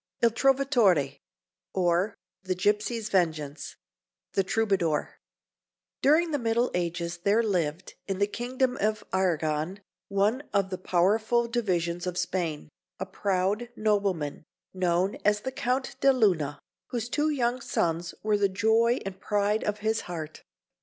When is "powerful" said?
10.79-11.47